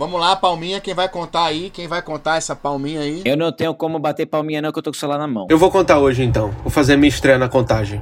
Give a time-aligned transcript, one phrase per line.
[0.00, 1.68] Vamos lá, palminha, quem vai contar aí?
[1.68, 3.20] Quem vai contar essa palminha aí?
[3.22, 5.46] Eu não tenho como bater palminha não, que eu tô com o celular na mão.
[5.50, 6.52] Eu vou contar hoje então.
[6.62, 8.00] Vou fazer minha estreia na contagem.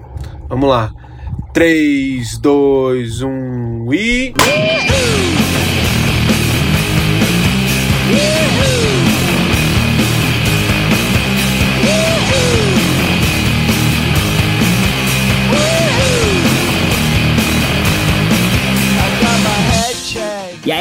[0.49, 0.93] Vamos lá.
[1.53, 4.33] 3, 2, 1 e.
[8.15, 8.98] E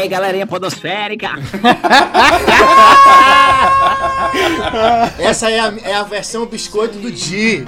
[0.07, 1.31] aí, galerinha podosférica?
[5.19, 7.65] Essa é a, é a versão biscoito do Di.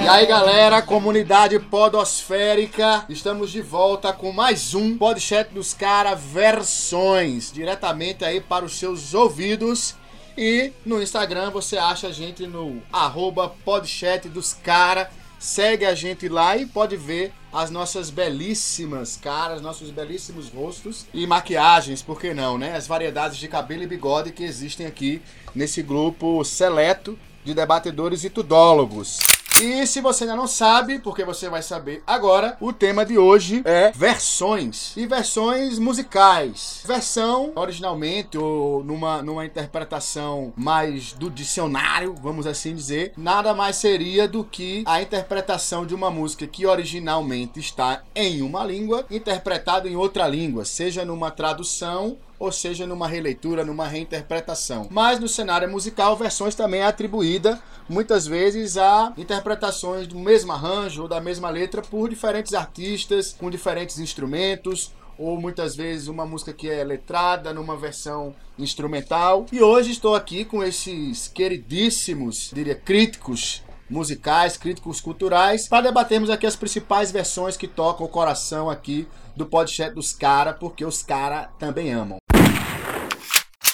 [0.00, 7.52] E aí galera, comunidade podosférica, estamos de volta com mais um Podchat dos Cara Versões,
[7.52, 9.94] diretamente aí para os seus ouvidos.
[10.38, 15.10] E no Instagram você acha a gente no arroba Podchat dos Cara.
[15.40, 21.26] Segue a gente lá e pode ver as nossas belíssimas caras, nossos belíssimos rostos e
[21.26, 22.76] maquiagens, por que não, né?
[22.76, 25.22] As variedades de cabelo e bigode que existem aqui
[25.54, 29.18] nesse grupo seleto de debatedores e tudólogos.
[29.60, 33.60] E se você ainda não sabe, porque você vai saber agora, o tema de hoje
[33.66, 36.82] é versões e versões musicais.
[36.86, 44.26] Versão, originalmente, ou numa, numa interpretação mais do dicionário, vamos assim dizer, nada mais seria
[44.26, 49.94] do que a interpretação de uma música que originalmente está em uma língua, interpretada em
[49.94, 54.88] outra língua, seja numa tradução ou seja numa releitura, numa reinterpretação.
[54.90, 61.02] Mas no cenário musical, versões também é atribuída muitas vezes a interpretações do mesmo arranjo
[61.02, 66.50] ou da mesma letra por diferentes artistas com diferentes instrumentos ou muitas vezes uma música
[66.50, 69.44] que é letrada numa versão instrumental.
[69.52, 76.46] E hoje estou aqui com esses queridíssimos, diria, críticos musicais, críticos culturais, para debatermos aqui
[76.46, 81.50] as principais versões que tocam o coração aqui do podcast dos cara, porque os cara
[81.58, 82.19] também amam.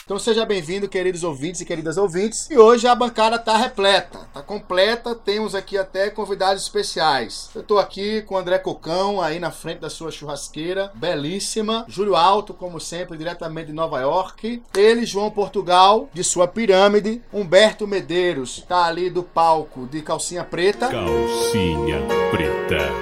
[0.07, 2.49] Então seja bem-vindo, queridos ouvintes e queridas ouvintes.
[2.49, 5.17] E hoje a bancada tá repleta, tá completa.
[5.17, 7.51] Temos aqui até convidados especiais.
[7.53, 11.85] Eu tô aqui com o André Cocão aí na frente da sua churrasqueira, belíssima.
[11.89, 14.63] Júlio Alto, como sempre, diretamente de Nova York.
[14.77, 17.20] Ele, João Portugal, de sua pirâmide.
[17.33, 20.89] Humberto Medeiros, tá ali do palco de calcinha preta.
[20.89, 22.92] Calcinha preta,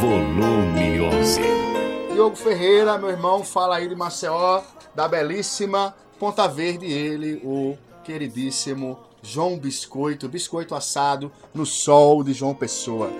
[0.00, 1.42] volume 11.
[2.14, 4.62] Diogo Ferreira, meu irmão, fala aí de Maceió,
[4.94, 12.54] da belíssima Ponta Verde, ele, o queridíssimo João Biscoito, biscoito assado no sol de João
[12.54, 13.10] Pessoa.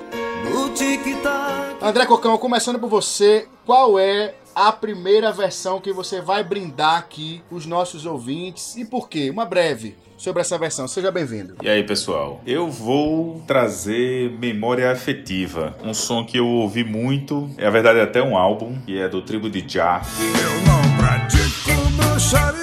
[1.80, 7.42] André Cocão, começando por você, qual é a primeira versão que você vai brindar aqui
[7.50, 9.30] os nossos ouvintes e por quê?
[9.30, 10.86] Uma breve sobre essa versão.
[10.86, 11.56] Seja bem-vindo.
[11.60, 12.41] E aí, pessoal?
[12.46, 18.02] Eu vou trazer Memória Afetiva, um som que eu ouvi muito, é a verdade é
[18.02, 20.02] até um álbum, que é do Tribo de Jah.
[20.20, 22.61] Eu não pratico bruxaria,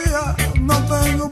[0.69, 1.30] não tenho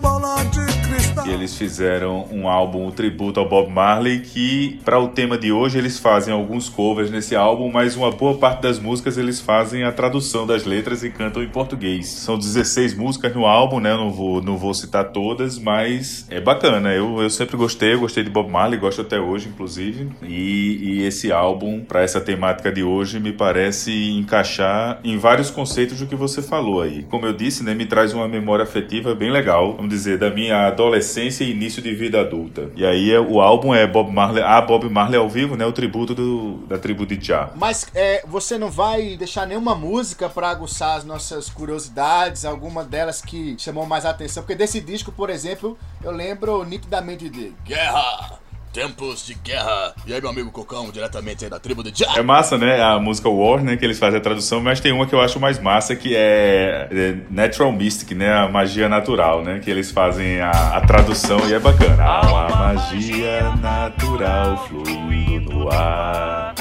[1.28, 1.28] bola de cristal.
[1.28, 5.52] E eles fizeram um álbum um tributo ao Bob Marley que para o tema de
[5.52, 9.84] hoje eles fazem alguns covers nesse álbum, mas uma boa parte das músicas eles fazem
[9.84, 12.08] a tradução das letras e cantam em português.
[12.08, 13.92] São 16 músicas no álbum, né?
[13.92, 16.94] Eu não vou não vou citar todas, mas é bacana.
[16.94, 20.10] Eu, eu sempre gostei, eu gostei de Bob Marley, gosto até hoje inclusive.
[20.24, 26.00] E, e esse álbum para essa temática de hoje me parece encaixar em vários conceitos
[26.00, 27.04] do que você falou aí.
[27.10, 30.68] Como eu disse, né, me traz uma memória afetiva bem legal, vamos dizer, da minha
[30.68, 32.70] adolescência e início de vida adulta.
[32.76, 35.72] E aí é, o álbum é Bob Marley, a Bob Marley ao vivo, né, o
[35.72, 37.52] tributo do, da tribo de Jah.
[37.56, 43.22] Mas é, você não vai deixar nenhuma música para aguçar as nossas curiosidades, alguma delas
[43.22, 44.44] que chamou mais atenção?
[44.44, 48.40] Porque desse disco, por exemplo, eu lembro nitidamente de Guerra,
[48.78, 49.96] Tempos de Guerra.
[50.06, 52.14] E aí, meu amigo Cocão, diretamente aí da tribo de Jah.
[52.16, 52.80] É massa, né?
[52.80, 53.76] A música War, né?
[53.76, 56.88] Que eles fazem a tradução, mas tem uma que eu acho mais massa que é,
[56.92, 58.32] é Natural Mystic, né?
[58.32, 59.58] A magia natural, né?
[59.58, 62.04] Que eles fazem a, a tradução e é bacana.
[62.04, 66.54] Há uma magia natural fluindo no ar.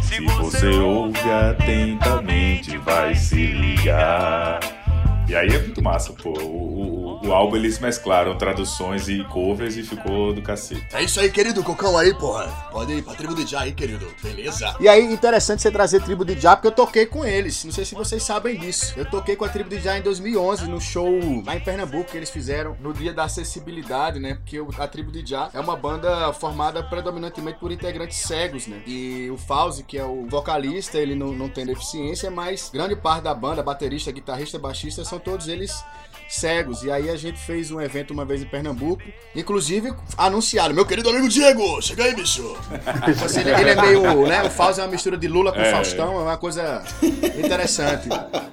[0.00, 4.60] Se você ouve atentamente, vai se ligar.
[5.28, 6.30] E aí é muito massa, pô.
[6.40, 10.86] O, o, o álbum eles mesclaram traduções e covers e ficou do cacete.
[10.92, 12.46] É isso aí, querido Cocão aí, porra.
[12.70, 14.06] Pode ir pra tribo de Jah aí, querido.
[14.22, 14.76] Beleza?
[14.80, 17.64] E aí, interessante você trazer tribo de Jah, porque eu toquei com eles.
[17.64, 18.94] Não sei se vocês sabem disso.
[18.96, 21.10] Eu toquei com a tribo de Jah em 2011, no show
[21.44, 24.34] lá em Pernambuco, que eles fizeram no dia da acessibilidade, né?
[24.34, 28.82] Porque a tribo de Jah é uma banda formada predominantemente por integrantes cegos, né?
[28.86, 33.24] E o Fauzi, que é o vocalista, ele não, não tem deficiência, mas grande parte
[33.24, 35.84] da banda, baterista, guitarrista, baixista, são todos eles
[36.28, 36.82] cegos.
[36.82, 39.02] E aí aí a gente fez um evento uma vez em Pernambuco.
[39.34, 42.56] Inclusive, anunciaram, meu querido amigo Diego, chega aí, bicho.
[43.24, 44.42] Assim, ele, ele é meio, né?
[44.42, 45.70] O Fausto é uma mistura de Lula com É.
[45.70, 46.82] Faustão, é uma coisa
[47.38, 48.08] interessante.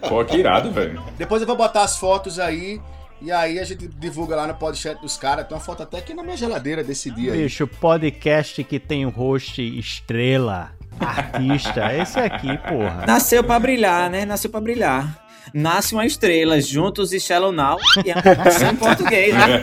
[0.08, 1.02] Pô, que irado, velho.
[1.18, 2.82] Depois eu vou botar as fotos aí.
[3.22, 5.48] E aí a gente divulga lá no podcast dos caras.
[5.48, 7.44] Tem uma foto até aqui na minha geladeira desse dia aí.
[7.44, 13.06] Bicho, podcast que tem o host estrela, artista, esse aqui, porra.
[13.06, 14.26] Nasceu pra brilhar, né?
[14.26, 15.22] Nasceu pra brilhar.
[15.54, 17.78] Nasce uma estrela, juntos e Shallow Now.
[18.06, 19.62] E é em português, né?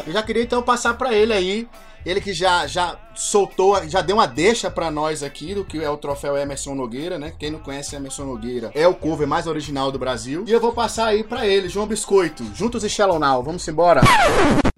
[0.06, 1.68] Eu já queria então passar pra ele aí.
[2.06, 5.90] Ele que já, já soltou, já deu uma deixa pra nós aqui do que é
[5.90, 7.32] o troféu Emerson Nogueira, né?
[7.36, 10.44] Quem não conhece Emerson Nogueira é o cover mais original do Brasil.
[10.46, 12.44] E eu vou passar aí pra ele, João Biscoito.
[12.54, 13.42] Juntos e Shallow Now.
[13.42, 14.02] Vamos embora.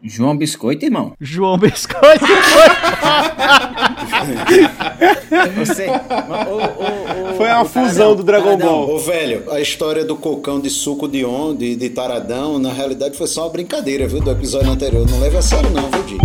[0.02, 1.12] João Biscoito, irmão.
[1.20, 2.68] João Biscoito foi.
[5.66, 5.86] Você.
[5.86, 8.86] o- o- o- Foi uma o cara fusão não, do Dragon cara não.
[8.86, 8.94] Ball.
[8.94, 13.18] Ô, velho, a história do cocão de suco de on, de, de taradão, na realidade
[13.18, 15.06] foi só uma brincadeira, viu, do episódio anterior.
[15.10, 16.16] Não leva a sério não, viu, Di?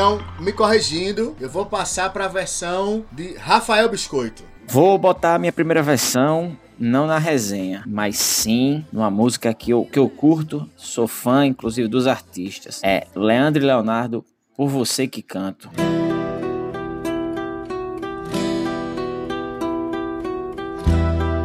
[0.00, 4.42] Então, me corrigindo, eu vou passar pra versão de Rafael Biscoito.
[4.66, 9.84] Vou botar a minha primeira versão, não na resenha, mas sim numa música que eu,
[9.84, 12.80] que eu curto, sou fã, inclusive, dos artistas.
[12.82, 14.24] É Leandro e Leonardo,
[14.56, 15.68] Por Você Que Canto.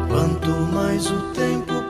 [0.08, 1.85] Quanto mais o tempo passa.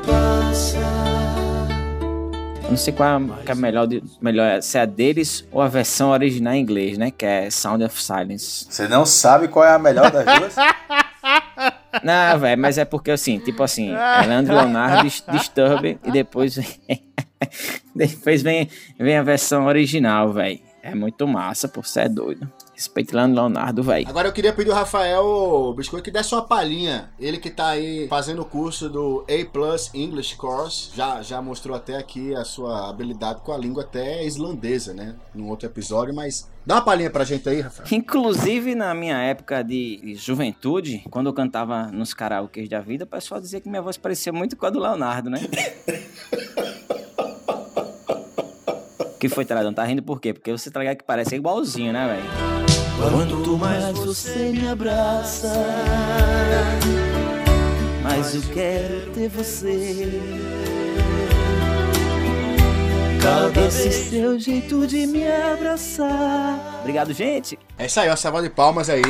[2.66, 5.62] Eu não sei qual é a, é melhor, de- melhor, se é a deles ou
[5.62, 7.10] a versão original em inglês, né?
[7.12, 8.66] Que é Sound of Silence.
[8.68, 10.56] Você não sabe qual é a melhor das duas?
[12.04, 16.54] Não, velho, mas é porque assim, tipo assim, é Leandro Leonardo Dis- Disturb e depois
[16.54, 17.02] vem,
[17.96, 18.68] depois vem,
[18.98, 20.60] vem a versão original, velho.
[20.82, 22.46] É muito massa, por ser doido.
[22.76, 24.06] E Leonardo, velho.
[24.08, 27.11] Agora eu queria pedir ao Rafael Biscoito que desse uma palhinha.
[27.19, 31.75] Ele que tá aí fazendo o curso do A Plus English Course, já, já mostrou
[31.75, 35.14] até aqui a sua habilidade com a língua até islandesa, né?
[35.34, 37.88] Num outro episódio, mas dá uma palhinha pra gente aí, Rafael.
[37.90, 43.40] Inclusive, na minha época de juventude, quando eu cantava nos karaokês da vida, o pessoal
[43.40, 45.40] dizia que minha voz parecia muito com a do Leonardo, né?
[49.19, 49.73] que foi, Taradão?
[49.73, 50.32] Tá rindo por quê?
[50.32, 52.65] Porque você ligado que parece igualzinho, né, velho?
[52.98, 55.52] Quanto mais você me abraça.
[58.02, 60.20] Mas eu quero ter você.
[63.22, 66.78] Cada Esse seu jeito de me abraçar.
[66.81, 67.58] Obrigado, gente.
[67.78, 69.02] É isso aí, ó, salva de palmas aí.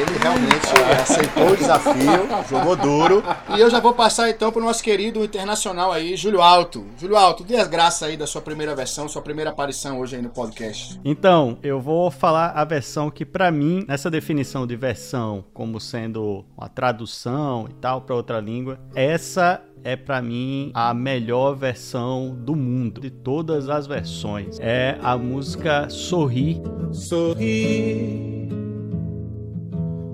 [0.00, 0.66] Ele realmente
[1.00, 3.22] aceitou o desafio, jogou duro.
[3.56, 6.86] E eu já vou passar então pro nosso querido internacional aí, Júlio Alto.
[6.98, 10.22] Júlio Alto, dê as graças aí da sua primeira versão, sua primeira aparição hoje aí
[10.22, 10.98] no podcast.
[11.04, 16.44] Então, eu vou falar a versão que, pra mim, nessa definição de versão como sendo
[16.56, 22.54] uma tradução e tal pra outra língua, essa é pra mim a melhor versão do
[22.54, 24.58] mundo, de todas as versões.
[24.60, 26.62] É a música Sorri.
[26.92, 28.71] Sorri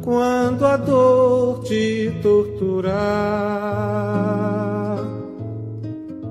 [0.09, 2.97] quando a dor te torturar.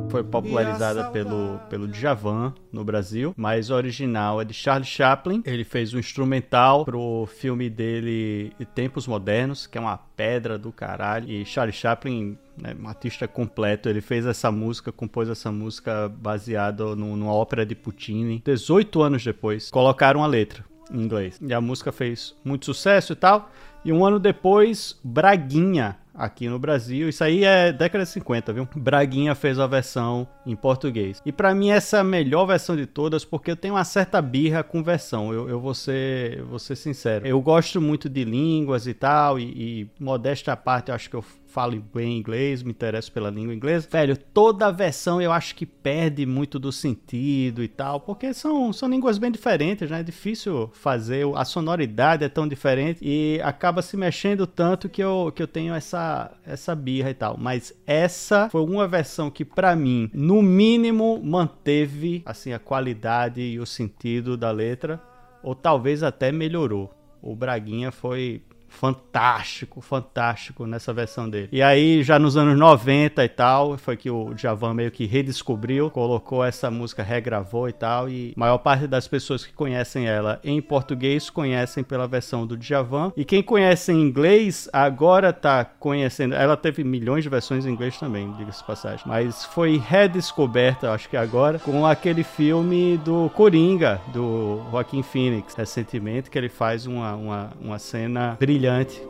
[0.10, 5.44] Foi popularizada pelo, pelo Djavan no Brasil, mas o original é de Charlie Chaplin.
[5.46, 11.30] Ele fez um instrumental pro filme dele Tempos Modernos, que é uma pedra do caralho.
[11.30, 16.96] E Charlie Chaplin, né, um artista completo, ele fez essa música, compôs essa música baseada
[16.96, 18.42] no- numa ópera de Puccini.
[18.44, 21.40] 18 anos depois, colocaram a letra em inglês.
[21.42, 23.50] E a música fez muito sucesso e tal.
[23.86, 28.68] E um ano depois, Braguinha, aqui no Brasil, isso aí é década de 50, viu?
[28.76, 31.22] Braguinha fez a versão em português.
[31.24, 34.20] E pra mim essa é a melhor versão de todas, porque eu tenho uma certa
[34.22, 37.26] birra com versão, eu, eu vou, ser, vou ser sincero.
[37.26, 41.16] Eu gosto muito de línguas e tal, e, e modesta à parte, eu acho que
[41.16, 41.24] eu
[41.58, 43.88] falo bem inglês, me interesso pela língua inglesa.
[43.90, 48.88] Velho, toda versão eu acho que perde muito do sentido e tal, porque são, são
[48.88, 50.02] línguas bem diferentes, né?
[50.02, 55.34] É difícil fazer, a sonoridade é tão diferente e acaba se mexendo tanto que eu,
[55.36, 57.36] que eu tenho essa, essa birra e tal.
[57.40, 63.60] Mas essa foi uma versão que, pra mim, no mínimo, manteve assim a qualidade e
[63.60, 65.02] o sentido da letra,
[65.42, 66.94] ou talvez até melhorou.
[67.20, 71.50] O Braguinha foi fantástico, fantástico nessa versão dele.
[71.52, 75.90] E aí, já nos anos 90 e tal, foi que o Djavan meio que redescobriu,
[75.90, 80.40] colocou essa música, regravou e tal, e a maior parte das pessoas que conhecem ela
[80.44, 86.36] em português conhecem pela versão do Djavan, e quem conhece em inglês agora tá conhecendo,
[86.36, 91.18] ela teve milhões de versões em inglês também, diga-se passagem, mas foi redescoberta, acho que
[91.18, 97.50] agora, com aquele filme do Coringa, do Joaquim Phoenix, recentemente, que ele faz uma, uma,
[97.60, 98.57] uma cena brilhante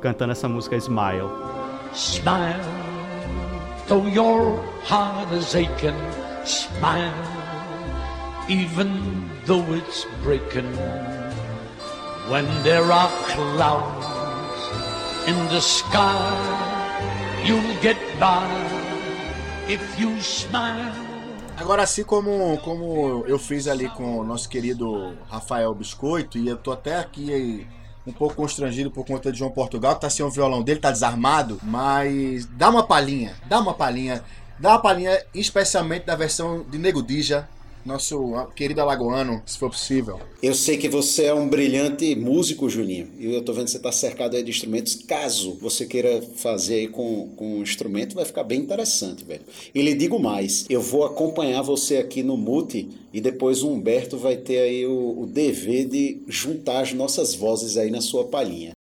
[0.01, 1.29] cantando essa música Smile.
[1.93, 2.59] Smile,
[3.87, 5.95] though your heart is aching.
[6.45, 7.13] Smile,
[8.47, 8.89] even
[9.45, 10.71] though it's breaking.
[12.29, 14.05] When there are clouds
[15.27, 16.33] in the sky,
[17.45, 18.47] you'll get by
[19.67, 20.93] if you smile.
[21.57, 26.55] Agora, assim como, como eu fiz ali com o nosso querido Rafael Biscoito, e eu
[26.55, 27.67] tô até aqui
[28.07, 30.89] um pouco constrangido por conta de João Portugal, que tá sem o violão dele, tá
[30.89, 34.23] desarmado, mas dá uma palhinha, dá uma palhinha,
[34.57, 37.47] dá uma palhinha especialmente da versão de Nego Dija,
[37.87, 40.19] nosso querido alagoano, se for possível.
[40.43, 43.79] Eu sei que você é um brilhante músico, Juninho, e eu tô vendo que você
[43.79, 44.95] tá cercado aí de instrumentos.
[44.95, 49.41] Caso você queira fazer aí com, com um instrumento, vai ficar bem interessante, velho.
[49.73, 54.17] E lhe digo mais, eu vou acompanhar você aqui no Mute e depois o Humberto
[54.17, 58.76] vai ter aí o, o dever de juntar as nossas vozes aí na sua palhinha.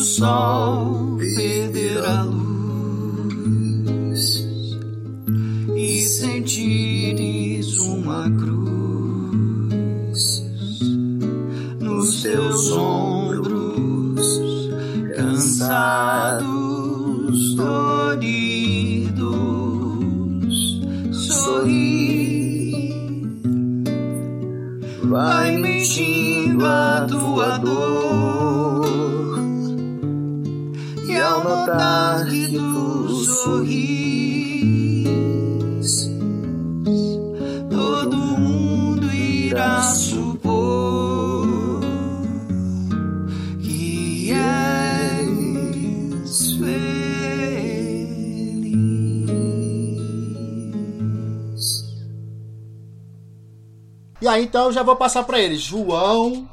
[0.00, 2.48] O sol perder a luz
[5.76, 10.42] e sentires uma cruz
[11.80, 14.40] nos teus ombros,
[15.16, 16.46] cansados,
[17.56, 19.20] doridos,
[21.12, 22.90] sorri,
[25.10, 28.59] vai mentindo a tua dor
[31.68, 35.08] e que tu sorris,
[37.70, 41.80] todo mundo irá supor
[43.60, 45.38] que és
[46.58, 46.80] feliz.
[54.22, 56.48] E aí então eu já vou passar para ele, João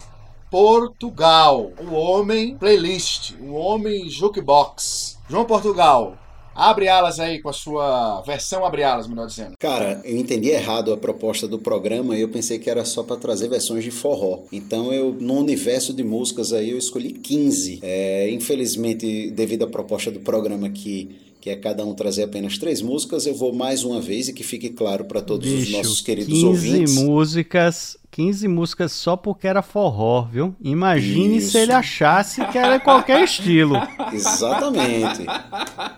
[0.49, 5.17] Portugal, o homem playlist, o homem jukebox.
[5.29, 6.17] João Portugal,
[6.55, 9.55] abre alas aí com a sua versão abre alas, melhor dizendo.
[9.59, 13.17] Cara, eu entendi errado a proposta do programa e eu pensei que era só para
[13.17, 14.39] trazer versões de forró.
[14.51, 17.79] Então eu, no universo de músicas aí, eu escolhi 15.
[17.83, 22.81] É, infelizmente, devido à proposta do programa que que é cada um trazer apenas três
[22.81, 26.01] músicas, eu vou mais uma vez e que fique claro para todos Bicho, os nossos
[26.01, 26.95] queridos 15 ouvintes.
[26.95, 30.55] músicas, 15 músicas só porque era forró, viu?
[30.61, 31.51] Imagine Isso.
[31.51, 33.75] se ele achasse que era qualquer estilo.
[34.11, 35.23] Exatamente.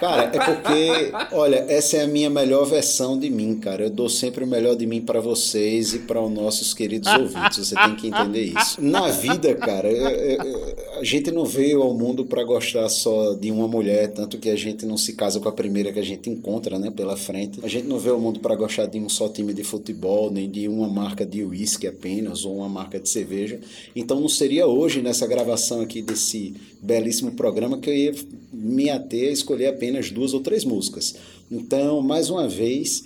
[0.00, 3.84] cara, é porque, olha, essa é a minha melhor versão de mim, cara.
[3.84, 7.68] Eu dou sempre o melhor de mim para vocês e para os nossos queridos ouvintes.
[7.68, 8.82] Você tem que entender isso.
[8.82, 13.50] Na vida, cara, é- é- a gente não veio ao mundo para gostar só de
[13.50, 16.30] uma mulher, tanto que a gente não se casa com a primeira que a gente
[16.30, 17.60] encontra, né, pela frente.
[17.62, 20.50] A gente não veio ao mundo para gostar de um só time de futebol, nem
[20.50, 23.60] de uma marca de uísque apenas ou uma marca de cerveja.
[23.94, 28.14] Então não seria hoje nessa gravação aqui desse belíssimo programa que eu ia
[28.52, 31.14] me ater a escolher apenas duas ou três músicas.
[31.50, 33.04] Então, mais uma vez,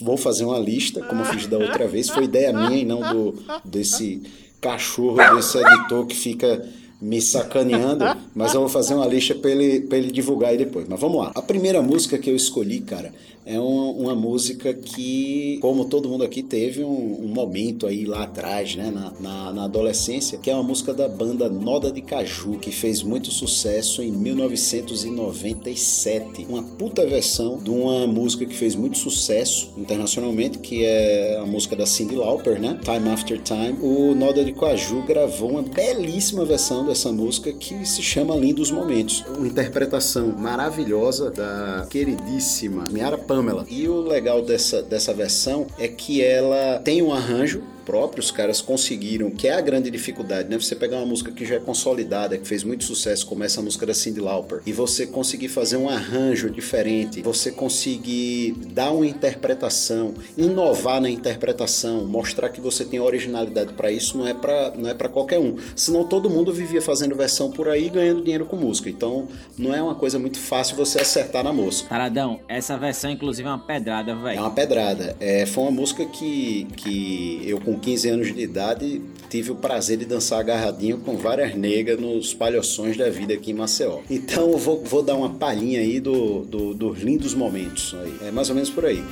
[0.00, 2.08] vou fazer uma lista, como eu fiz da outra vez.
[2.08, 3.34] Foi ideia minha e não do
[3.64, 4.22] desse
[4.60, 6.66] cachorro, desse editor que fica
[7.00, 10.88] me sacaneando, mas eu vou fazer uma lista para ele, ele divulgar aí depois.
[10.88, 11.32] Mas vamos lá.
[11.34, 13.12] A primeira música que eu escolhi, cara,
[13.46, 18.24] é um- uma música que, como todo mundo aqui, teve um, um momento aí lá
[18.24, 22.58] atrás, né, na, na, na adolescência, que é uma música da banda Noda de Caju,
[22.58, 26.46] que fez muito sucesso em 1997.
[26.48, 31.76] Uma puta versão de uma música que fez muito sucesso internacionalmente, que é a música
[31.76, 32.78] da Cyndi Lauper, né?
[32.82, 33.76] Time After Time.
[33.80, 39.24] O Noda de Caju gravou uma belíssima versão dessa música que se chama Lindos Momentos.
[39.36, 43.66] Uma interpretação maravilhosa da queridíssima Miara Pamela.
[43.68, 48.60] E o legal dessa, dessa versão é que ela tem um arranjo próprio, os caras
[48.60, 50.58] conseguiram, que é a grande dificuldade, né?
[50.58, 53.86] Você pegar uma música que já é consolidada, que fez muito sucesso, como essa música
[53.86, 60.14] da Cyndi Lauper, e você conseguir fazer um arranjo diferente, você conseguir dar uma interpretação,
[60.36, 64.94] inovar na interpretação, mostrar que você tem originalidade para isso, não é para não é
[64.94, 65.56] para qualquer um.
[65.76, 68.90] Senão todo mundo vivia fazendo versão por aí, ganhando dinheiro com música.
[68.90, 71.88] Então, não é uma coisa muito fácil você acertar na música.
[71.88, 74.40] Taradão, essa versão inclusive é uma pedrada, É velho.
[74.40, 75.16] uma pedrada.
[75.20, 79.98] É, foi uma música que, que eu, com 15 anos de idade, tive o prazer
[79.98, 83.98] de dançar agarradinho com várias negas nos palhoções da vida aqui em Maceió.
[84.08, 87.94] Então eu vou, vou dar uma palhinha aí do, do- dos lindos momentos.
[88.02, 88.28] Aí.
[88.28, 89.02] É mais ou menos por aí.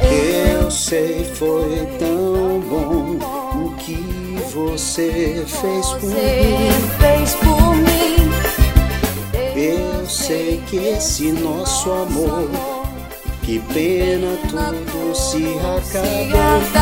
[0.00, 2.05] Eu sei, foi tão
[4.76, 6.68] você fez por mim.
[6.98, 8.30] fez por mim.
[9.56, 12.50] Eu sei que esse nosso amor,
[13.42, 16.76] que pena tudo se acabou.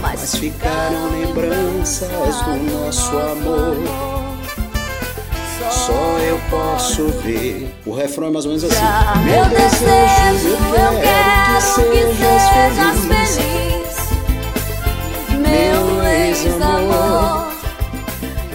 [0.00, 3.76] mas ficaram lembranças do nosso amor.
[5.70, 7.70] Só eu posso ver.
[7.84, 8.82] O refrão é mais ou menos assim.
[9.24, 13.36] Meu desejo, eu quero que sejas feliz.
[13.36, 13.62] feliz.
[16.22, 17.52] Meu ex-amor,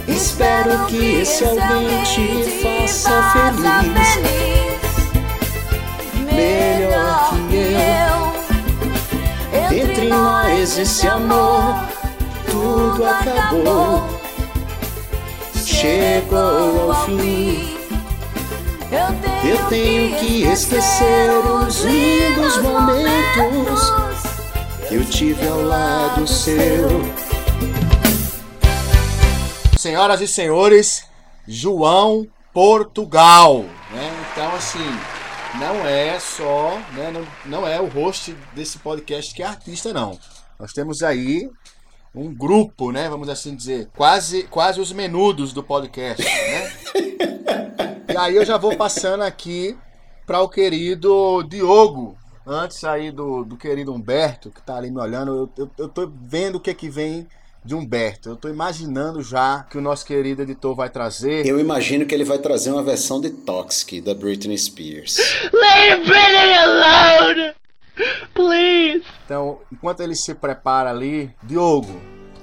[0.07, 3.53] Espero que esse alguém te faça
[4.13, 4.79] feliz.
[6.33, 7.75] Melhor que
[9.51, 9.83] eu.
[9.83, 11.75] Entre nós esse amor,
[12.49, 14.07] tudo acabou.
[15.65, 17.75] Chegou ao fim.
[19.43, 23.91] Eu tenho que esquecer os lindos momentos
[24.87, 27.26] que eu tive ao lado seu.
[29.87, 31.07] Senhoras e senhores,
[31.47, 33.59] João Portugal.
[33.89, 34.27] né?
[34.33, 34.83] Então, assim,
[35.57, 40.19] não é só, né, não, não é o host desse podcast que é artista, não.
[40.59, 41.49] Nós temos aí
[42.13, 46.73] um grupo, né, vamos assim dizer, quase, quase os menudos do podcast, né?
[48.09, 49.77] E aí eu já vou passando aqui
[50.25, 52.17] para o querido Diogo.
[52.45, 56.11] Antes aí do, do querido Humberto, que tá ali me olhando, eu, eu, eu tô
[56.13, 57.25] vendo o que que vem
[57.67, 58.29] de Humberto.
[58.29, 61.45] Eu tô imaginando já que o nosso querido editor vai trazer.
[61.45, 65.17] Eu imagino que ele vai trazer uma versão de Toxic da Britney Spears.
[65.51, 67.53] Leave Britney alone!
[68.33, 69.03] Please!
[69.25, 71.99] Então, enquanto ele se prepara ali, Diogo,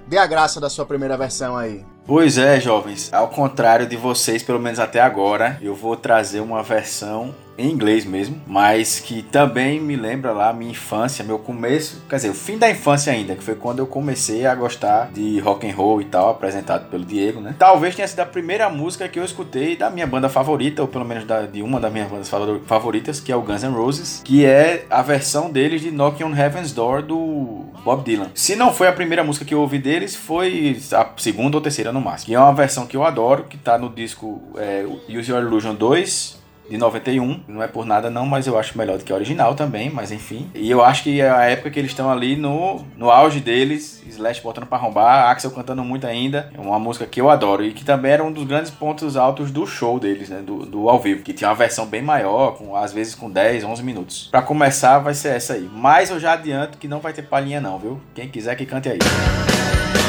[0.06, 1.84] dê a graça da sua primeira versão aí.
[2.06, 3.10] Pois é, jovens.
[3.10, 8.04] Ao contrário de vocês, pelo menos até agora, eu vou trazer uma versão em inglês
[8.04, 12.58] mesmo, mas que também me lembra lá minha infância, meu começo, quer dizer, o fim
[12.58, 16.04] da infância ainda, que foi quando eu comecei a gostar de rock and roll e
[16.04, 17.54] tal, apresentado pelo Diego, né?
[17.58, 21.04] Talvez tenha sido a primeira música que eu escutei da minha banda favorita, ou pelo
[21.04, 24.20] menos da- de uma das minhas bandas favor- favoritas, que é o Guns N' Roses,
[24.24, 28.30] que é a versão deles de Knocking on Heaven's Door do Bob Dylan.
[28.34, 31.92] Se não foi a primeira música que eu ouvi deles, foi a segunda ou terceira
[31.92, 32.32] no máximo.
[32.32, 35.74] E é uma versão que eu adoro, que tá no disco é, Use Your Illusion
[35.74, 37.42] 2, de 91.
[37.48, 40.10] Não é por nada não, mas eu acho melhor do que a original também, mas
[40.10, 40.50] enfim.
[40.54, 44.02] E eu acho que é a época que eles estão ali no, no auge deles,
[44.06, 46.50] Slash botando pra arrombar, Axel cantando muito ainda.
[46.56, 49.50] É uma música que eu adoro e que também era um dos grandes pontos altos
[49.50, 52.76] do show deles, né, do, do ao vivo, que tinha uma versão bem maior, com
[52.76, 54.28] às vezes com 10, 11 minutos.
[54.30, 55.68] Pra começar vai ser essa aí.
[55.72, 58.00] Mas eu já adianto que não vai ter palhinha não, viu?
[58.14, 58.98] Quem quiser que cante aí.
[58.98, 60.03] Mama,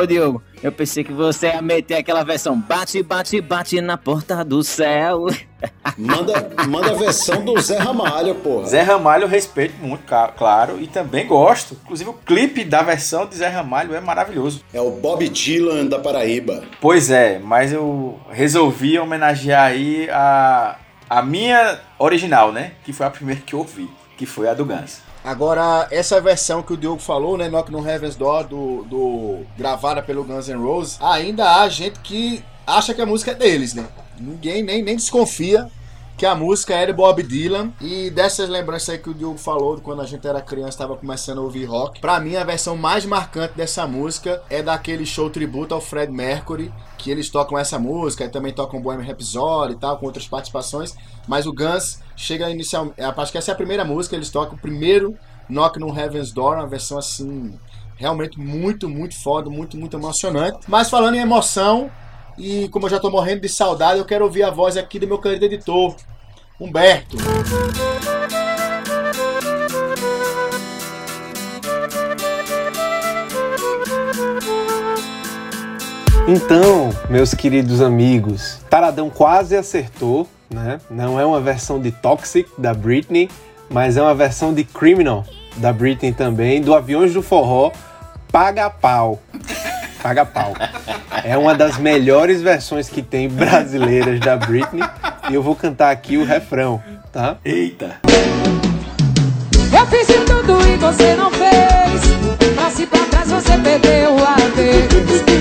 [0.00, 4.42] Ô Diogo, eu pensei que você ia meter aquela versão bate, bate, bate na porta
[4.42, 5.26] do céu.
[5.98, 8.64] Manda, manda a versão do Zé Ramalho, porra.
[8.64, 10.02] Zé Ramalho eu respeito muito,
[10.38, 11.76] claro, e também gosto.
[11.84, 14.64] Inclusive o clipe da versão de Zé Ramalho é maravilhoso.
[14.72, 16.62] É o Bob Dylan da Paraíba.
[16.80, 20.76] Pois é, mas eu resolvi homenagear aí a,
[21.10, 22.72] a minha original, né?
[22.84, 25.00] Que foi a primeira que eu ouvi, que foi a do Guns.
[25.24, 30.00] Agora, essa versão que o Diogo falou, né, Knock no Heaven's Door, do, do, gravada
[30.00, 33.86] pelo Guns N' Roses, ainda há gente que acha que a música é deles, né?
[34.18, 35.68] Ninguém nem, nem desconfia
[36.20, 37.72] que a música é de Bob Dylan.
[37.80, 41.38] E dessas lembranças aí que o Diogo falou, quando a gente era criança, estava começando
[41.38, 41.98] a ouvir rock.
[41.98, 46.70] Pra mim, a versão mais marcante dessa música é daquele show tributo ao Fred Mercury,
[46.98, 50.94] que eles tocam essa música, e também tocam Bohemian Rhapsody e tal, com outras participações.
[51.26, 54.58] Mas o Guns chega inicial, é, acho que essa é a primeira música, eles tocam
[54.58, 55.16] o primeiro
[55.48, 57.58] Knock no Heaven's Door, uma versão assim
[57.96, 60.58] realmente muito, muito foda, muito, muito emocionante.
[60.68, 61.90] Mas falando em emoção,
[62.40, 65.06] e como eu já tô morrendo de saudade, eu quero ouvir a voz aqui do
[65.06, 65.94] meu querido editor,
[66.58, 67.16] Humberto.
[76.26, 80.80] Então, meus queridos amigos, Taradão quase acertou, né?
[80.90, 83.28] Não é uma versão de Toxic da Britney,
[83.68, 85.24] mas é uma versão de Criminal
[85.56, 87.72] da Britney também, do Aviões do Forró,
[88.30, 89.20] Paga Pau.
[90.02, 90.54] Paga Pau.
[91.24, 94.82] É uma das melhores versões que tem brasileiras da Britney
[95.28, 97.36] e eu vou cantar aqui o refrão, tá?
[97.44, 98.00] Eita!
[99.72, 102.54] Eu fiz de tudo e você não fez.
[102.54, 104.88] Pra se pra trás você perdeu a vez.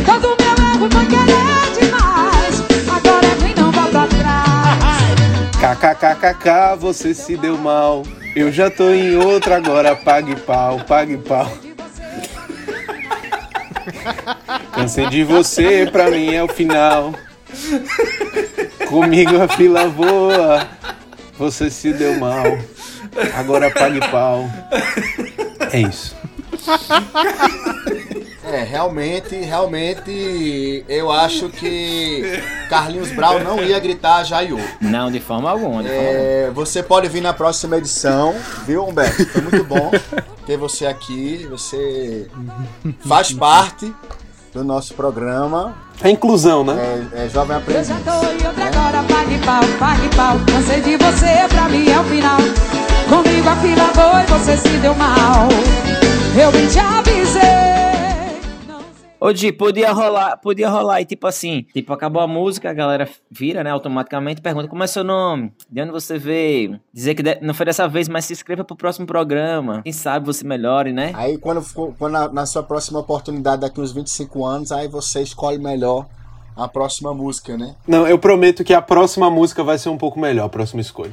[0.06, 2.64] Todo meu erro foi querer demais.
[2.88, 5.78] Agora vem não volta atrás.
[5.78, 8.04] KKKKK, você se deu mal.
[8.36, 11.52] Eu já tô em outra agora, pague pau, pague pau.
[14.74, 17.14] Cansei de você, pra mim é o final.
[18.88, 20.68] Comigo a fila voa,
[21.38, 22.46] você se deu mal.
[23.36, 24.50] Agora pague pau.
[25.72, 26.16] É isso.
[28.52, 34.58] É, realmente, realmente, eu acho que Carlinhos Brau não ia gritar Jaiô.
[34.82, 35.84] Não, de forma alguma.
[35.84, 36.04] De forma.
[36.04, 38.36] É, você pode vir na próxima edição,
[38.66, 39.26] viu, Humberto?
[39.28, 39.92] Foi muito bom
[40.46, 41.48] ter você aqui.
[41.50, 42.28] Você
[43.08, 43.94] faz parte
[44.54, 45.76] do nosso programa.
[46.02, 47.08] É inclusão, né?
[47.14, 47.88] É, é Jovem Eu Aprendiz.
[47.88, 50.38] já tô em outra agora, pague pau, pague pau.
[50.52, 52.38] Cansei de você, pra mim é o final.
[53.08, 55.48] Comigo a fila foi, você se deu mal.
[56.36, 57.79] Eu bem te avisei.
[59.22, 63.08] Ô, Di, podia rolar, podia rolar e tipo assim, tipo, acabou a música, a galera
[63.30, 67.38] vira, né, automaticamente, pergunta como é seu nome, de onde você veio, dizer que de-
[67.42, 71.12] não foi dessa vez, mas se inscreva pro próximo programa, quem sabe você melhore, né?
[71.16, 75.22] Aí quando, for- quando na, na sua próxima oportunidade, daqui uns 25 anos, aí você
[75.22, 76.06] escolhe melhor
[76.56, 77.76] a próxima música, né?
[77.86, 81.12] Não, eu prometo que a próxima música vai ser um pouco melhor, a próxima escolha.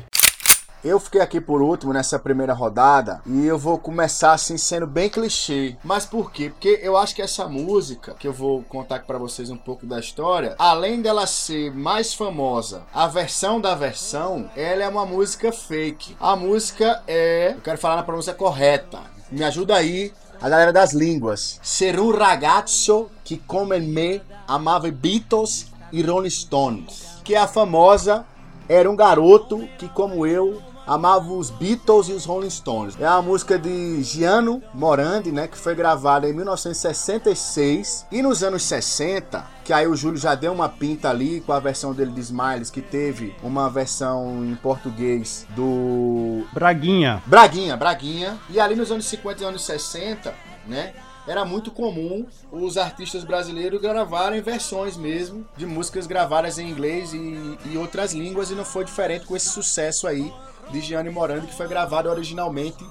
[0.86, 5.10] Eu fiquei aqui por último nessa primeira rodada e eu vou começar assim sendo bem
[5.10, 5.76] clichê.
[5.82, 6.48] Mas por quê?
[6.48, 9.98] Porque eu acho que essa música, que eu vou contar pra vocês um pouco da
[9.98, 16.16] história, além dela ser mais famosa, a versão da versão, ela é uma música fake.
[16.20, 19.00] A música é, eu quero falar na pronúncia correta.
[19.28, 21.58] Me ajuda aí, a galera das línguas.
[21.64, 28.24] Ser un ragazzo que come me amava Beatles e Rolling Stones, que é a famosa
[28.68, 32.96] era um garoto que, como eu, amava os Beatles e os Rolling Stones.
[33.00, 38.62] É uma música de Gianno Morandi, né, que foi gravada em 1966 e nos anos
[38.62, 42.20] 60, que aí o Júlio já deu uma pinta ali com a versão dele de
[42.20, 47.22] Smiles, que teve uma versão em português do Braguinha.
[47.26, 48.38] Braguinha, Braguinha.
[48.48, 50.34] E ali nos anos 50 e anos 60,
[50.66, 50.94] né?
[51.26, 57.58] Era muito comum os artistas brasileiros gravarem versões mesmo de músicas gravadas em inglês e,
[57.66, 60.32] e outras línguas, e não foi diferente com esse sucesso aí
[60.70, 62.84] de Gianni Morandi, que foi gravado originalmente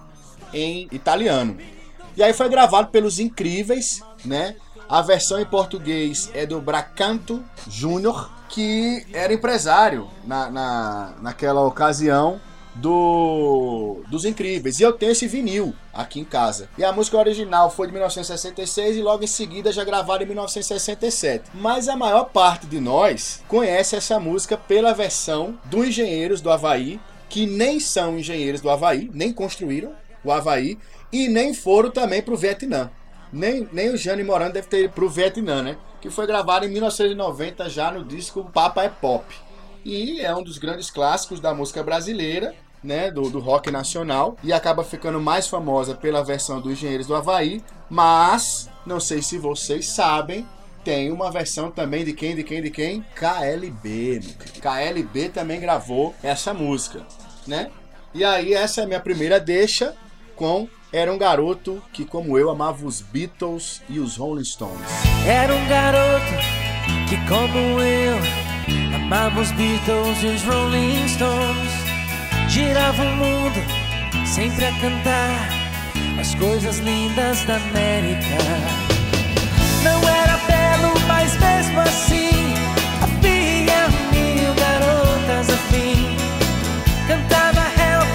[0.53, 1.57] em italiano.
[2.15, 4.55] E aí foi gravado pelos Incríveis, né?
[4.87, 12.39] A versão em português é do Bracanto Júnior, que era empresário na, na, naquela ocasião
[12.75, 14.79] do dos Incríveis.
[14.79, 16.69] E eu tenho esse vinil aqui em casa.
[16.77, 21.49] E a música original foi de 1966 e logo em seguida já gravada em 1967.
[21.53, 26.99] Mas a maior parte de nós conhece essa música pela versão do Engenheiros do Havaí,
[27.29, 30.77] que nem são engenheiros do Havaí, nem construíram o Havaí
[31.11, 32.91] e nem foram também pro Vietnã.
[33.31, 35.77] Nem, nem o Jane Morando deve ter ido pro Vietnã, né?
[36.01, 39.25] Que foi gravado em 1990 já no disco Papa é Pop.
[39.83, 43.11] E é um dos grandes clássicos da música brasileira, né?
[43.11, 44.37] Do, do rock nacional.
[44.43, 47.63] E acaba ficando mais famosa pela versão do Engenheiros do Havaí.
[47.89, 50.47] Mas, não sei se vocês sabem,
[50.85, 53.03] tem uma versão também de quem, de quem, de quem?
[53.15, 54.21] KLB.
[54.61, 57.01] KLB também gravou essa música,
[57.47, 57.71] né?
[58.13, 59.95] E aí, essa é a minha primeira deixa
[60.35, 64.79] com Era um garoto que, como eu, amava os Beatles e os Rolling Stones.
[65.27, 66.35] Era um garoto
[67.09, 68.15] que, como eu,
[68.95, 71.73] amava os Beatles e os Rolling Stones.
[72.47, 73.59] Girava o mundo
[74.25, 75.49] sempre a cantar
[76.19, 78.84] as coisas lindas da América
[81.75, 82.53] vivo assim,
[83.01, 85.47] havia mil garotas.
[87.07, 88.07] Cantava Help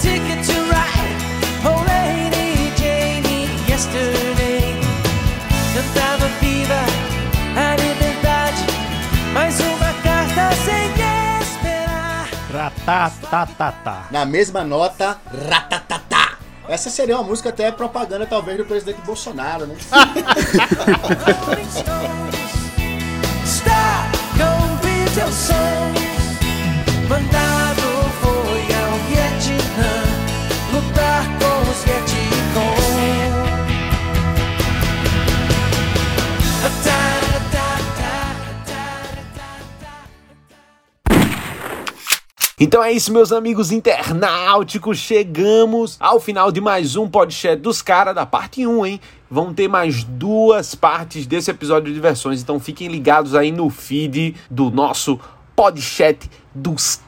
[0.00, 1.16] Ticket to Ride,
[1.64, 4.80] Oh Lady Jane Yesterday.
[5.74, 6.82] Cantava Viva
[7.56, 8.64] a liberdade,
[9.32, 10.90] mais uma carta sem
[11.42, 12.28] esperar.
[14.10, 16.38] Na mesma nota, ratatatá.
[16.68, 19.76] Essa seria uma música até propaganda, talvez, do presidente Bolsonaro, né?
[25.14, 25.61] teu so.
[42.64, 44.96] Então é isso, meus amigos internauticos.
[44.96, 49.00] Chegamos ao final de mais um podcast dos caras da parte 1, hein?
[49.28, 54.36] Vão ter mais duas partes desse episódio de versões, então fiquem ligados aí no feed
[54.48, 55.18] do nosso
[55.56, 57.00] podcast dos